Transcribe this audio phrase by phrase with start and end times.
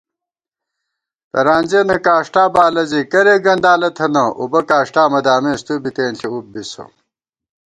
[1.31, 6.45] ترانزِیَنہ کاݭٹا بالہ زی کرېک گندالہ تھِبہ * اُبہ کاݭٹا مہ دامېس تُوبی تېنݪی اُب
[6.53, 6.83] بِسہ